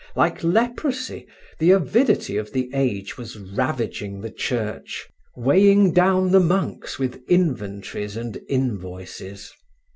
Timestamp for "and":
8.17-8.41